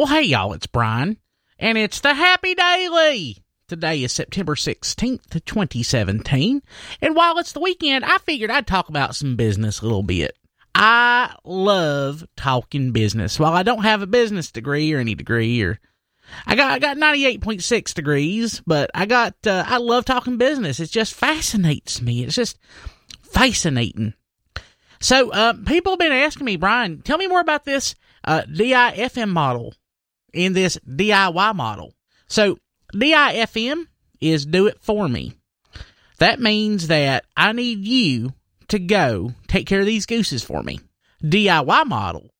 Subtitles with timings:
[0.00, 1.18] Well, hey, y'all, it's Brian,
[1.58, 3.44] and it's the Happy Daily.
[3.68, 6.62] Today is September 16th, 2017,
[7.02, 10.34] and while it's the weekend, I figured I'd talk about some business a little bit.
[10.74, 13.38] I love talking business.
[13.38, 15.78] While I don't have a business degree or any degree, or
[16.46, 20.80] I got I got 98.6 degrees, but I got uh, I love talking business.
[20.80, 22.24] It just fascinates me.
[22.24, 22.58] It's just
[23.20, 24.14] fascinating.
[24.98, 27.94] So, uh, people have been asking me, Brian, tell me more about this
[28.24, 29.74] uh, DIFM model
[30.32, 31.94] in this DIY model.
[32.28, 32.58] So,
[32.94, 33.86] DIFM
[34.20, 35.34] is do it for me.
[36.18, 38.34] That means that I need you
[38.68, 40.80] to go take care of these gooses for me.
[41.22, 42.30] DIY model.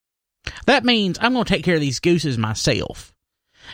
[0.67, 3.15] That means I'm going to take care of these gooses myself.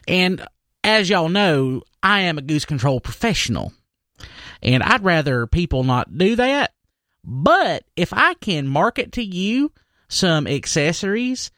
[0.07, 0.47] And
[0.85, 3.73] as y'all know, I am a goose control professional.
[4.63, 6.73] And I'd rather people not do that
[7.27, 9.73] but if I can market to you
[10.09, 11.51] some accessories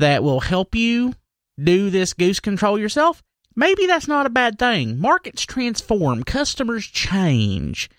[0.00, 1.14] that will help you
[1.62, 3.22] do this goose control yourself,
[3.54, 4.98] maybe that's not a bad thing.
[4.98, 7.90] Markets transform, customers change.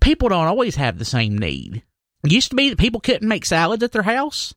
[0.00, 1.82] People don't always have the same need.
[2.24, 4.54] It used to be that people couldn't make salads at their house.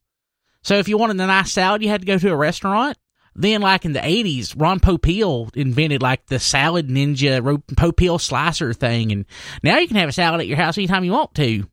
[0.64, 2.98] So if you wanted a nice salad, you had to go to a restaurant.
[3.34, 7.42] Then, like in the 80s, Ron Popeil invented like the salad ninja
[7.76, 9.11] Popeil slicer thing.
[9.11, 9.26] And
[9.64, 11.66] now you can have a salad at your house anytime you want to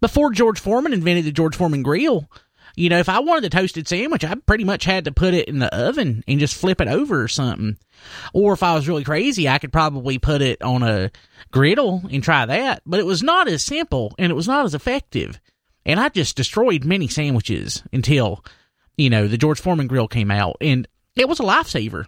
[0.00, 2.30] before George Foreman invented the George Foreman grill,
[2.76, 5.48] you know, if I wanted a toasted sandwich, I pretty much had to put it
[5.48, 7.78] in the oven and just flip it over or something.
[8.32, 11.10] Or if I was really crazy, I could probably put it on a
[11.50, 12.82] griddle and try that.
[12.86, 15.40] But it was not as simple and it was not as effective.
[15.84, 18.44] And I just destroyed many sandwiches until,
[18.96, 22.04] you know, the George Foreman grill came out and it was a lifesaver.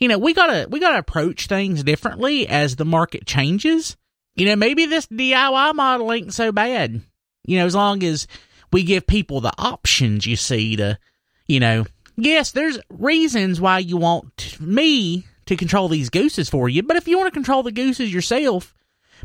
[0.00, 3.96] You know, we gotta, we gotta approach things differently as the market changes
[4.36, 7.00] you know, maybe this DIY model ain't so bad.
[7.46, 8.26] You know, as long as
[8.74, 10.98] we give people the options, you see, to,
[11.46, 11.86] you know,
[12.16, 17.06] yes, there's reasons why you want me to control these gooses for you, but if
[17.06, 18.74] you want to control the gooses yourself,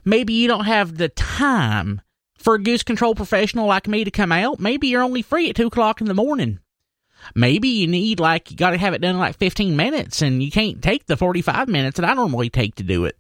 [0.06, 2.00] maybe you don't have the time
[2.38, 4.60] for a goose control professional like me to come out.
[4.60, 6.60] Maybe you're only free at 2 o'clock in the morning.
[7.34, 10.44] Maybe you need, like, you got to have it done in like 15 minutes and
[10.44, 13.18] you can't take the 45 minutes that I normally take to do it.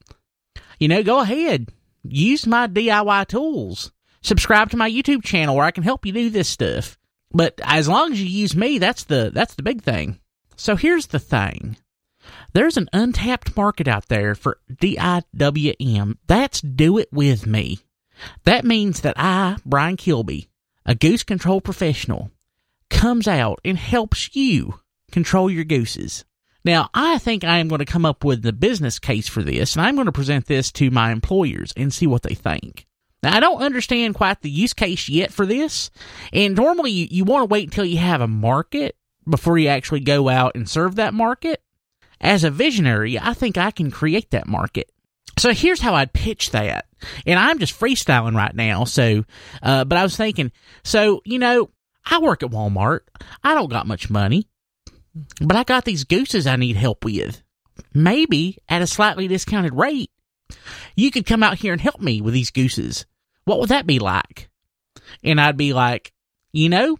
[0.78, 1.69] You know, go ahead
[2.03, 3.91] use my DIY tools.
[4.22, 6.97] Subscribe to my YouTube channel where I can help you do this stuff.
[7.31, 10.19] But as long as you use me, that's the that's the big thing.
[10.56, 11.78] So here's the thing.
[12.53, 16.18] There's an untapped market out there for DIWM.
[16.28, 17.80] That's do it with me.
[18.44, 20.50] That means that I, Brian Kilby,
[20.86, 22.31] a goose control professional,
[22.90, 24.80] comes out and helps you
[25.12, 26.25] control your gooses.
[26.66, 29.75] Now, I think I am going to come up with the business case for this,
[29.75, 32.86] and I'm going to present this to my employers and see what they think.
[33.22, 35.91] Now, I don't understand quite the use case yet for this,
[36.31, 38.96] and normally you, you want to wait until you have a market
[39.28, 41.62] before you actually go out and serve that market.
[42.22, 44.91] As a visionary, I think I can create that market.
[45.38, 46.85] So here's how I'd pitch that.
[47.25, 48.84] And I'm just freestyling right now.
[48.84, 49.24] So,
[49.63, 50.51] uh, but I was thinking,
[50.84, 51.69] so, you know,
[52.06, 53.01] I work at Walmart.
[53.41, 54.50] I don't got much money.
[55.41, 57.41] But I got these gooses I need help with.
[57.94, 60.12] Maybe at a slightly discounted rate.
[60.95, 63.05] You could come out here and help me with these gooses.
[63.45, 64.49] What would that be like?
[65.23, 66.11] And I'd be like,
[66.51, 66.97] you know,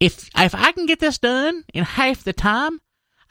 [0.00, 2.80] if if I can get this done in half the time,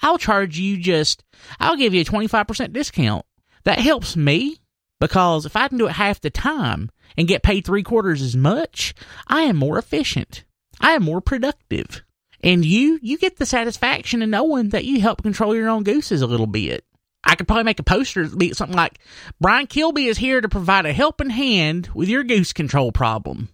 [0.02, 1.24] I'll charge you just
[1.60, 3.26] I'll give you a 25% discount.
[3.64, 4.58] That helps me
[5.00, 8.36] because if I can do it half the time and get paid three quarters as
[8.36, 8.94] much,
[9.28, 10.44] I am more efficient.
[10.80, 12.04] I am more productive.
[12.42, 16.22] And you, you get the satisfaction in knowing that you help control your own gooses
[16.22, 16.86] a little bit.
[17.26, 19.00] I could probably make a poster be something like
[19.42, 23.50] Brian Kilby is here to provide a helping hand with your goose control problem.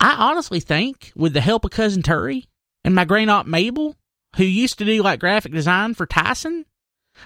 [0.00, 2.46] I honestly think, with the help of cousin Terry
[2.84, 3.96] and my great aunt Mabel,
[4.36, 6.66] who used to do like graphic design for Tyson,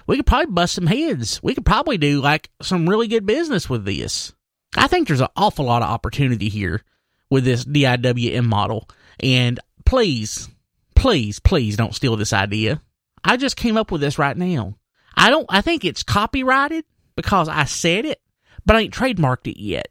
[0.07, 1.41] we could probably bust some heads.
[1.43, 4.33] We could probably do like some really good business with this.
[4.75, 6.81] I think there's an awful lot of opportunity here
[7.29, 8.89] with this DIWM model.
[9.19, 10.49] And please,
[10.95, 12.81] please, please don't steal this idea.
[13.23, 14.75] I just came up with this right now.
[15.15, 16.85] I don't, I think it's copyrighted
[17.15, 18.21] because I said it,
[18.65, 19.89] but I ain't trademarked it yet.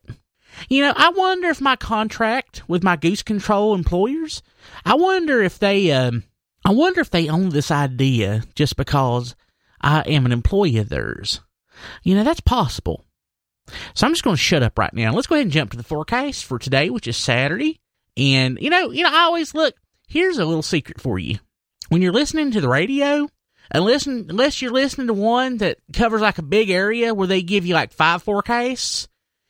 [0.69, 4.43] You know, I wonder if my contract with my goose control employers,
[4.85, 6.25] I wonder if they, um,
[6.65, 9.37] I wonder if they own this idea just because
[9.81, 11.41] I am an employee of theirs.
[12.03, 13.05] You know, that's possible.
[13.95, 15.13] So I'm just going to shut up right now.
[15.13, 17.81] Let's go ahead and jump to the forecast for today, which is Saturday.
[18.17, 19.75] And you know, you know, I always look.
[20.09, 21.39] Here's a little secret for you.
[21.89, 23.29] When you're listening to the radio,
[23.75, 27.67] listen, unless you're listening to one that covers like a big area where they give
[27.67, 29.09] you like five forecasts,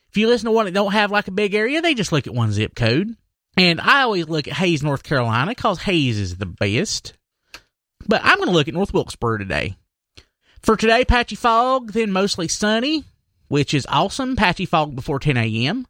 [0.09, 2.27] if you listen to one that don't have like a big area, they just look
[2.27, 3.15] at one zip code.
[3.57, 7.13] And I always look at Hays, North Carolina, because Hays is the best.
[8.07, 9.75] But I'm going to look at North Wilkesboro today.
[10.61, 13.03] For today, patchy fog, then mostly sunny,
[13.47, 14.35] which is awesome.
[14.35, 15.87] Patchy fog before 10 a.m.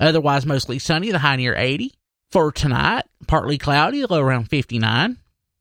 [0.00, 1.92] Otherwise, mostly sunny, the high near 80.
[2.30, 5.16] For tonight, partly cloudy, low around 59.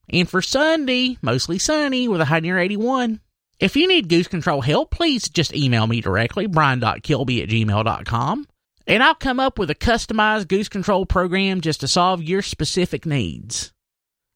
[0.10, 3.20] And for Sunday, mostly sunny with a high near 81.
[3.60, 8.48] If you need goose control help, please just email me directly, brian.kilby at gmail.com,
[8.86, 13.06] and I'll come up with a customized goose control program just to solve your specific
[13.06, 13.74] needs.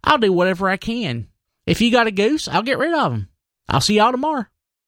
[0.03, 1.27] I'll do whatever I can.
[1.67, 3.29] If you got a goose, I'll get rid of them.
[3.69, 4.45] I'll see y'all tomorrow.